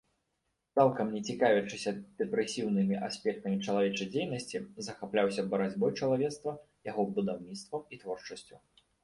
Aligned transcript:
Цалкам 0.77 1.09
не 1.17 1.19
цікавячыся 1.33 1.91
дэпрэсіўнымі 2.21 2.95
аспектамі 3.09 3.57
чалавечай 3.67 4.09
дзейнасці, 4.15 4.63
захапляўся 4.89 5.47
барацьбой 5.53 5.91
чалавецтва, 6.01 6.51
яго 6.91 7.07
будаўніцтвам 7.21 7.81
і 7.93 8.03
творчасцю. 8.07 8.55